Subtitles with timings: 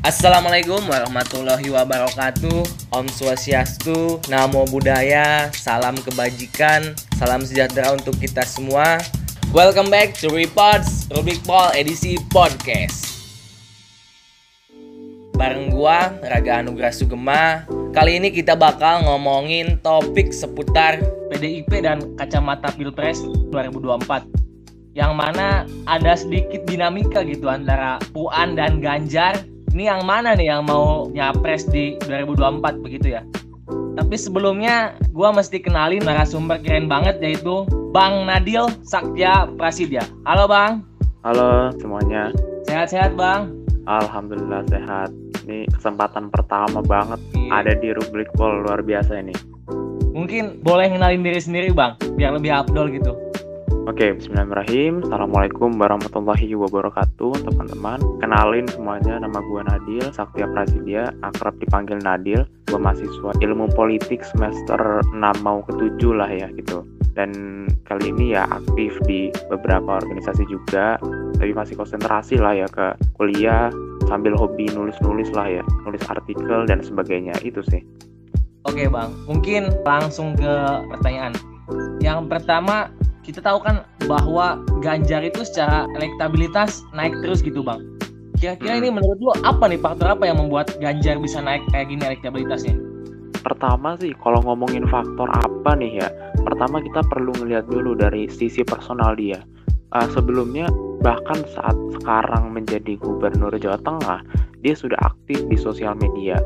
[0.00, 2.88] Assalamualaikum warahmatullahi wabarakatuh.
[2.88, 8.96] Om Swastiastu, Namo Buddhaya, Salam Kebajikan, Salam Sejahtera untuk kita semua.
[9.52, 13.28] Welcome back to Reports, Rubik Paul edisi podcast.
[15.36, 17.68] Bareng gua, Raga Anugrah Sugema.
[17.92, 20.96] Kali ini kita bakal ngomongin topik seputar
[21.28, 23.20] PDIP dan kacamata Pilpres
[23.52, 24.32] 2024
[24.96, 29.38] Yang mana ada sedikit dinamika gitu antara Puan dan Ganjar
[29.74, 33.22] ini yang mana nih yang mau nyapres di 2024 begitu ya?
[33.70, 40.02] Tapi sebelumnya gue mesti kenalin narasumber keren banget yaitu Bang Nadil Sakya Prasidya.
[40.26, 40.82] Halo Bang.
[41.22, 42.34] Halo semuanya.
[42.66, 43.54] Sehat-sehat Bang?
[43.86, 45.10] Alhamdulillah sehat.
[45.46, 47.62] Ini kesempatan pertama banget iya.
[47.62, 49.34] ada di rubrik pol luar biasa ini.
[50.10, 53.29] Mungkin boleh ngenalin diri sendiri Bang biar lebih abdol gitu
[53.88, 55.00] Oke, bismillahirrahmanirrahim.
[55.08, 57.96] Assalamualaikum warahmatullahi wabarakatuh, teman-teman.
[58.20, 62.44] Kenalin semuanya, nama gue Nadil, Saktia Prasidya, akrab dipanggil Nadil.
[62.68, 66.84] Gue mahasiswa ilmu politik semester 6 mau ke 7 lah ya gitu.
[67.16, 67.32] Dan
[67.88, 71.00] kali ini ya aktif di beberapa organisasi juga,
[71.40, 73.72] tapi masih konsentrasi lah ya ke kuliah
[74.12, 77.80] sambil hobi nulis-nulis lah ya, nulis artikel dan sebagainya itu sih.
[78.68, 80.52] Oke bang, mungkin langsung ke
[80.92, 81.32] pertanyaan.
[82.02, 82.92] Yang pertama,
[83.30, 87.78] kita tahu kan bahwa Ganjar itu secara elektabilitas naik terus gitu bang.
[88.42, 88.80] Kira-kira hmm.
[88.82, 92.74] ini menurut lo apa nih faktor apa yang membuat Ganjar bisa naik kayak gini elektabilitasnya?
[93.40, 96.08] Pertama sih kalau ngomongin faktor apa nih ya,
[96.42, 99.38] pertama kita perlu ngeliat dulu dari sisi personal dia.
[99.90, 100.70] Uh, sebelumnya
[101.02, 104.22] bahkan saat sekarang menjadi gubernur Jawa Tengah,
[104.62, 106.38] dia sudah aktif di sosial media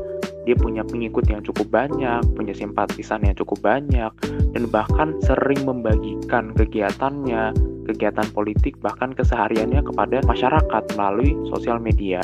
[0.45, 4.11] dia punya pengikut yang cukup banyak, punya simpatisan yang cukup banyak,
[4.53, 7.51] dan bahkan sering membagikan kegiatannya,
[7.89, 12.21] kegiatan politik, bahkan kesehariannya kepada masyarakat melalui sosial media.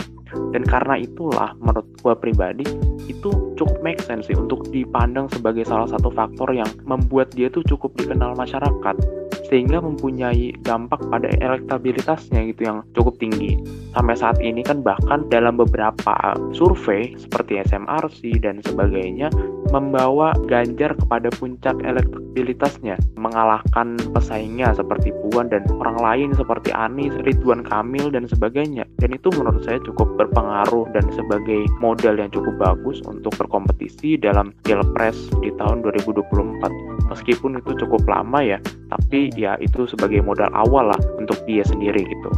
[0.55, 2.65] Dan karena itulah, menurut gue pribadi,
[3.09, 7.65] itu cukup make sense sih untuk dipandang sebagai salah satu faktor yang membuat dia tuh
[7.67, 9.20] cukup dikenal masyarakat
[9.51, 13.59] sehingga mempunyai dampak pada elektabilitasnya gitu yang cukup tinggi.
[13.91, 19.27] Sampai saat ini kan bahkan dalam beberapa survei seperti SMRC dan sebagainya
[19.75, 27.67] membawa Ganjar kepada puncak elektabilitasnya, mengalahkan pesaingnya seperti Puan dan orang lain seperti Anies, Ridwan
[27.67, 28.87] Kamil dan sebagainya.
[29.03, 34.55] Dan itu menurut saya cukup berpengaruh dan sebagai modal yang cukup bagus untuk berkompetisi dalam
[34.63, 38.57] Pilpres di tahun 2024 meskipun itu cukup lama ya
[38.87, 42.29] tapi ya itu sebagai modal awal lah untuk dia sendiri gitu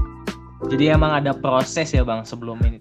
[0.72, 2.80] jadi emang ada proses ya bang sebelum ini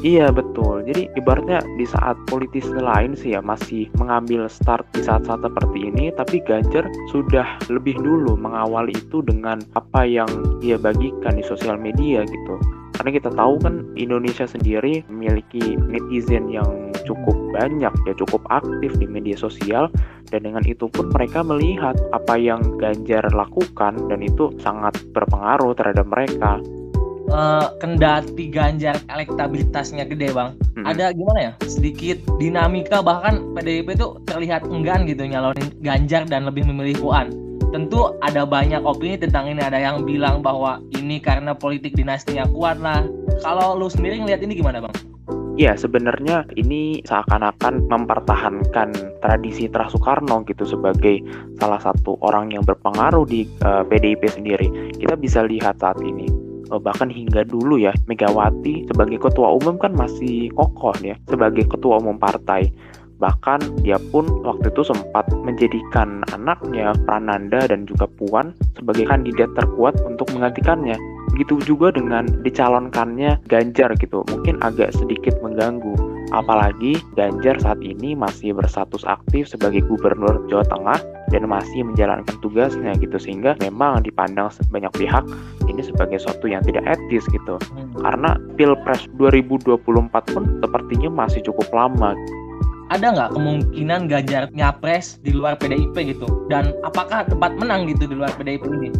[0.00, 0.80] Iya betul.
[0.88, 6.08] Jadi ibaratnya di saat politis lain sih ya masih mengambil start di saat-saat seperti ini,
[6.16, 10.28] tapi Ganjar sudah lebih dulu mengawali itu dengan apa yang
[10.64, 12.79] dia bagikan di sosial media gitu.
[13.00, 19.08] Karena kita tahu kan Indonesia sendiri memiliki netizen yang cukup banyak ya cukup aktif di
[19.08, 19.88] media sosial.
[20.28, 26.12] Dan dengan itu pun mereka melihat apa yang Ganjar lakukan dan itu sangat berpengaruh terhadap
[26.12, 26.60] mereka.
[27.32, 30.52] Uh, kendati Ganjar elektabilitasnya gede bang.
[30.76, 30.84] Hmm.
[30.84, 31.52] ada gimana ya?
[31.64, 38.18] Sedikit dinamika bahkan PDIP itu terlihat enggan gitu nyalonin Ganjar dan lebih memilih Puan tentu
[38.20, 43.06] ada banyak opini tentang ini ada yang bilang bahwa ini karena politik dinastinya kuat lah
[43.46, 44.94] kalau lu sendiri ngeliat ini gimana bang?
[45.58, 51.20] Ya sebenarnya ini seakan-akan mempertahankan tradisi Tra Soekarno gitu sebagai
[51.60, 54.68] salah satu orang yang berpengaruh di uh, eh, PDIP sendiri.
[54.96, 56.32] Kita bisa lihat saat ini
[56.72, 61.98] uh, bahkan hingga dulu ya Megawati sebagai ketua umum kan masih kokoh ya sebagai ketua
[61.98, 62.70] umum partai
[63.20, 69.94] bahkan dia pun waktu itu sempat menjadikan anaknya Prananda dan juga Puan sebagai kandidat terkuat
[70.08, 70.96] untuk menggantikannya
[71.30, 75.94] Begitu juga dengan dicalonkannya Ganjar gitu, mungkin agak sedikit mengganggu.
[76.34, 80.98] Apalagi Ganjar saat ini masih berstatus aktif sebagai gubernur Jawa Tengah
[81.30, 85.22] dan masih menjalankan tugasnya gitu sehingga memang dipandang banyak pihak
[85.70, 87.56] ini sebagai sesuatu yang tidak etis gitu.
[87.56, 87.94] Hmm.
[88.02, 92.18] Karena Pilpres 2024 pun sepertinya masih cukup lama
[92.90, 96.26] ada nggak kemungkinan Ganjar nyapres di luar PDIP gitu?
[96.50, 98.90] Dan apakah tempat menang gitu di luar PDIP ini?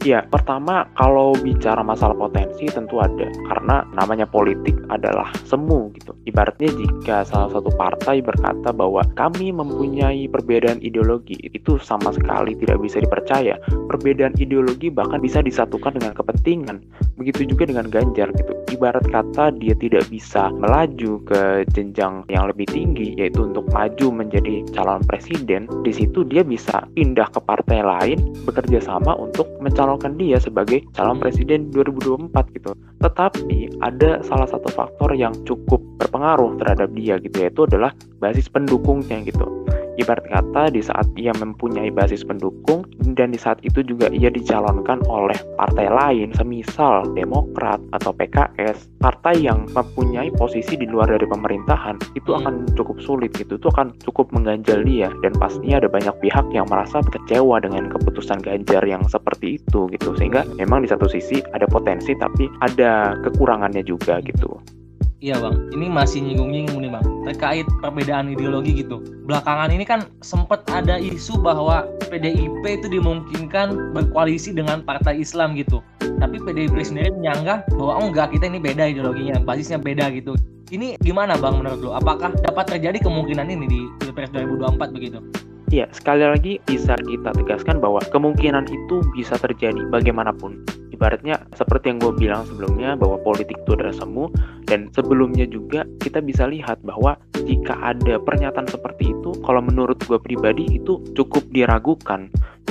[0.00, 6.16] Ya, pertama kalau bicara masalah potensi tentu ada karena namanya politik adalah semu gitu.
[6.24, 12.80] Ibaratnya jika salah satu partai berkata bahwa kami mempunyai perbedaan ideologi, itu sama sekali tidak
[12.80, 13.60] bisa dipercaya.
[13.92, 16.80] Perbedaan ideologi bahkan bisa disatukan dengan kepentingan.
[17.20, 18.56] Begitu juga dengan Ganjar gitu.
[18.72, 24.64] Ibarat kata dia tidak bisa melaju ke jenjang yang lebih tinggi yaitu untuk maju menjadi
[24.72, 28.16] calon presiden, di situ dia bisa pindah ke partai lain
[28.48, 32.70] bekerja sama untuk mencalonkan mencalonkan dia sebagai calon presiden 2024 gitu.
[33.02, 37.90] Tetapi ada salah satu faktor yang cukup berpengaruh terhadap dia gitu yaitu adalah
[38.22, 39.59] basis pendukungnya gitu.
[40.00, 45.04] Ibarat kata di saat ia mempunyai basis pendukung dan di saat itu juga ia dicalonkan
[45.04, 52.00] oleh partai lain semisal Demokrat atau PKS, partai yang mempunyai posisi di luar dari pemerintahan
[52.16, 52.38] itu hmm.
[52.40, 53.60] akan cukup sulit gitu.
[53.60, 58.40] Itu akan cukup mengganjal dia dan pastinya ada banyak pihak yang merasa kecewa dengan keputusan
[58.40, 60.16] Ganjar yang seperti itu gitu.
[60.16, 64.79] Sehingga memang di satu sisi ada potensi tapi ada kekurangannya juga gitu.
[65.20, 69.04] Iya bang, ini masih nyinggung-nyinggung nih bang terkait perbedaan ideologi gitu.
[69.28, 75.84] Belakangan ini kan sempat ada isu bahwa PDIP itu dimungkinkan berkoalisi dengan partai Islam gitu.
[76.00, 80.32] Tapi PDIP sendiri menyanggah bahwa oh enggak kita ini beda ideologinya, basisnya beda gitu.
[80.72, 81.92] Ini gimana bang menurut lo?
[81.92, 85.20] Apakah dapat terjadi kemungkinan ini di Pilpres 2024 begitu?
[85.68, 91.98] Iya, sekali lagi bisa kita tegaskan bahwa kemungkinan itu bisa terjadi bagaimanapun ibaratnya seperti yang
[92.04, 94.28] gue bilang sebelumnya bahwa politik itu adalah semu
[94.68, 97.16] dan sebelumnya juga kita bisa lihat bahwa
[97.48, 102.28] jika ada pernyataan seperti itu kalau menurut gue pribadi itu cukup diragukan.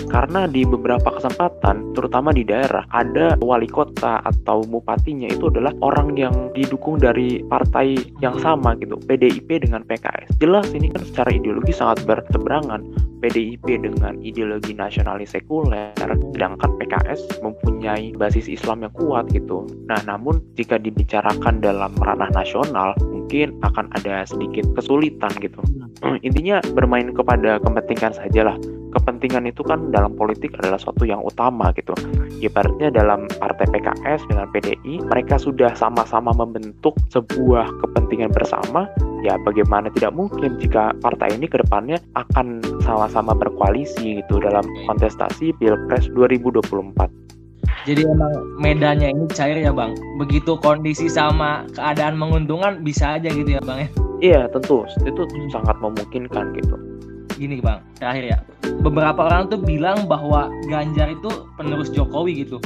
[0.10, 6.18] Karena di beberapa kesempatan terutama di daerah ada wali kota atau bupatinya itu adalah orang
[6.18, 11.76] yang didukung dari partai yang sama gitu PDIP dengan PKS jelas ini kan secara ideologi
[11.76, 12.82] sangat berseberangan
[13.20, 15.92] PDIP dengan ideologi nasionalis sekuler,
[16.36, 19.68] sedangkan PKS mempunyai basis Islam yang kuat gitu.
[19.88, 25.60] Nah, namun jika dibicarakan dalam ranah nasional, mungkin akan ada sedikit kesulitan gitu.
[26.00, 28.58] Hmm, intinya bermain kepada kepentingan saja lah
[28.90, 31.94] kepentingan itu kan dalam politik adalah suatu yang utama gitu.
[32.42, 38.90] Ibaratnya dalam partai PKS dengan PDI, mereka sudah sama-sama membentuk sebuah kepentingan bersama,
[39.24, 45.52] ya bagaimana tidak mungkin jika partai ini ke depannya akan sama-sama berkoalisi gitu dalam kontestasi
[45.60, 47.30] Pilpres 2024.
[47.88, 49.96] Jadi emang medannya ini cair ya bang.
[50.20, 53.90] Begitu kondisi sama keadaan menguntungkan bisa aja gitu ya bang ya.
[54.20, 56.76] Iya tentu, itu sangat memungkinkan gitu.
[57.40, 58.38] Gini bang terakhir ya.
[58.84, 62.60] Beberapa orang tuh bilang bahwa Ganjar itu penerus Jokowi gitu.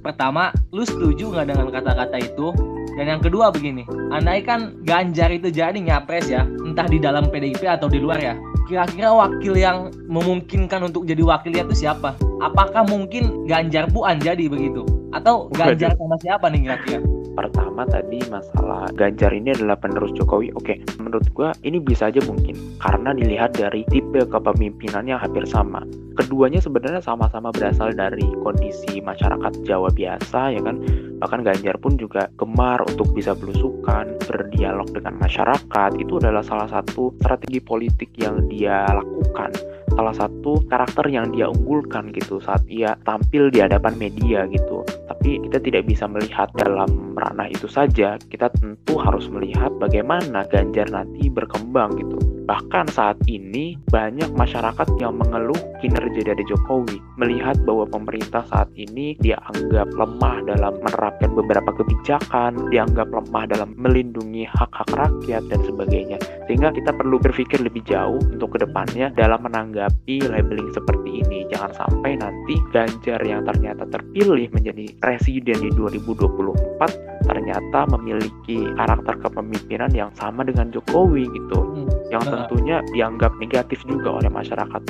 [0.00, 2.54] Pertama lu setuju nggak dengan kata-kata itu
[3.00, 7.64] dan yang kedua begini andai kan Ganjar itu jadi nyapres ya entah di dalam PDIP
[7.64, 8.36] atau di luar ya
[8.68, 12.14] kira-kira wakil yang memungkinkan untuk jadi wakilnya itu siapa?
[12.38, 14.86] Apakah mungkin Ganjar Puan jadi begitu?
[15.10, 17.02] Atau Ganjar sama siapa nih kira-kira
[17.40, 20.52] pertama tadi masalah Ganjar ini adalah penerus Jokowi.
[20.52, 25.80] Oke menurut gue ini bisa aja mungkin karena dilihat dari tipe kepemimpinan yang hampir sama.
[26.20, 30.76] Keduanya sebenarnya sama-sama berasal dari kondisi masyarakat Jawa biasa ya kan?
[31.20, 35.90] Bahkan Ganjar pun juga gemar untuk bisa belusukan berdialog dengan masyarakat.
[35.96, 39.52] Itu adalah salah satu strategi politik yang dia lakukan.
[39.96, 44.84] Salah satu karakter yang dia unggulkan gitu saat ia tampil di hadapan media gitu.
[45.20, 48.16] Tapi kita tidak bisa melihat dalam ranah itu saja.
[48.16, 52.39] Kita tentu harus melihat bagaimana Ganjar nanti berkembang gitu.
[52.50, 59.14] Bahkan saat ini banyak masyarakat yang mengeluh kinerja dari Jokowi, melihat bahwa pemerintah saat ini
[59.22, 66.18] dianggap lemah dalam menerapkan beberapa kebijakan, dianggap lemah dalam melindungi hak-hak rakyat dan sebagainya.
[66.50, 71.46] Sehingga kita perlu berpikir lebih jauh untuk ke depannya dalam menanggapi labeling seperti ini.
[71.54, 79.94] Jangan sampai nanti Ganjar yang ternyata terpilih menjadi presiden di 2024 ternyata memiliki karakter kepemimpinan
[79.94, 81.58] yang sama dengan Jokowi gitu.
[81.62, 81.86] Hmm.
[82.10, 84.82] Yang tentunya dianggap negatif juga oleh masyarakat.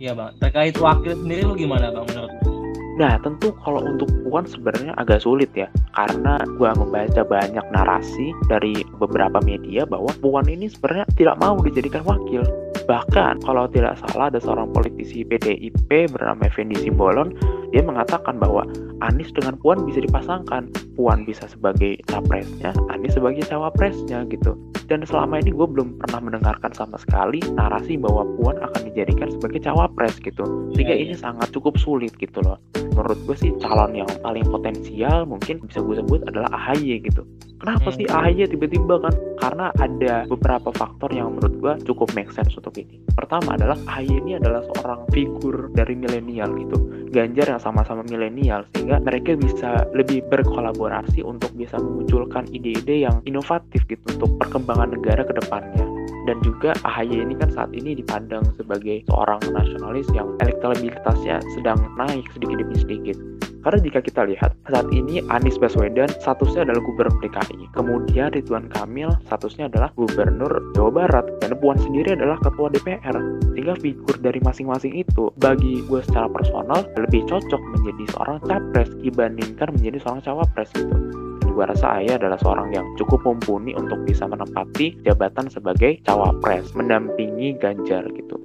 [0.00, 2.32] Iya bang, terkait wakil sendiri lu gimana bang menurut
[2.94, 5.66] Nah tentu kalau untuk Puan sebenarnya agak sulit ya
[5.98, 12.06] karena gue membaca banyak narasi dari beberapa media bahwa Puan ini sebenarnya tidak mau dijadikan
[12.06, 12.46] wakil.
[12.84, 17.32] Bahkan kalau tidak salah ada seorang politisi PDIP bernama Fendi Simbolon
[17.72, 18.68] dia mengatakan bahwa
[19.02, 20.70] Anies dengan Puan bisa dipasangkan.
[20.94, 24.54] Puan bisa sebagai capresnya, Anies sebagai cawapresnya gitu
[24.88, 29.64] dan selama ini gue belum pernah mendengarkan sama sekali narasi bahwa Puan akan dijadikan sebagai
[29.64, 30.44] cawapres gitu
[30.76, 31.24] sehingga yeah, ini iya.
[31.24, 35.96] sangat cukup sulit gitu loh menurut gue sih calon yang paling potensial mungkin bisa gue
[35.98, 37.24] sebut adalah AHY gitu
[37.64, 37.96] kenapa hmm.
[37.96, 39.14] sih AHY tiba-tiba kan?
[39.40, 43.00] Karena ada beberapa faktor yang menurut gue cukup make sense untuk ini.
[43.16, 46.76] Pertama adalah AHY ini adalah seorang figur dari milenial gitu.
[47.08, 53.80] Ganjar yang sama-sama milenial sehingga mereka bisa lebih berkolaborasi untuk bisa memunculkan ide-ide yang inovatif
[53.88, 55.88] gitu untuk perkembangan negara ke depannya.
[56.24, 62.24] Dan juga AHY ini kan saat ini dipandang sebagai seorang nasionalis yang elektabilitasnya sedang naik
[62.32, 63.16] sedikit demi sedikit
[63.64, 69.08] Karena jika kita lihat saat ini Anies Baswedan statusnya adalah gubernur DKI, kemudian Ridwan Kamil
[69.24, 73.16] statusnya adalah gubernur Jawa Barat, dan Puan sendiri adalah ketua DPR.
[73.56, 79.72] Sehingga figur dari masing-masing itu bagi gue secara personal lebih cocok menjadi seorang capres dibandingkan
[79.72, 84.98] menjadi seorang cawapres gitu gue rasa Ayah adalah seorang yang cukup mumpuni untuk bisa menempati
[85.06, 88.43] jabatan sebagai cawapres, mendampingi Ganjar gitu.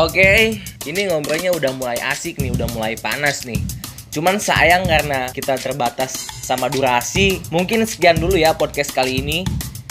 [0.00, 0.56] Oke,
[0.88, 3.60] ini ngobrolnya udah mulai asik nih, udah mulai panas nih.
[4.08, 7.44] Cuman sayang karena kita terbatas sama durasi.
[7.52, 9.44] Mungkin sekian dulu ya podcast kali ini.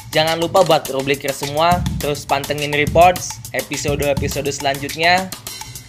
[0.09, 5.29] Jangan lupa buat Roblikers semua, terus pantengin reports episode-episode selanjutnya.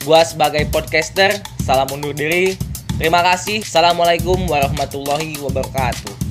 [0.04, 2.60] Gua sebagai podcaster, salam undur diri.
[3.00, 3.64] Terima kasih.
[3.64, 6.29] Assalamualaikum warahmatullahi wabarakatuh.